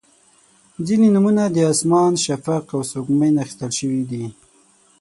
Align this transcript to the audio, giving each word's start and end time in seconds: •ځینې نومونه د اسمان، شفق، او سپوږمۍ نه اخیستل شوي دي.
•ځینې 0.87 1.07
نومونه 1.15 1.43
د 1.55 1.57
اسمان، 1.71 2.11
شفق، 2.25 2.63
او 2.75 2.81
سپوږمۍ 2.91 3.29
نه 3.35 3.39
اخیستل 3.43 3.71
شوي 3.79 4.01
دي. 4.11 4.25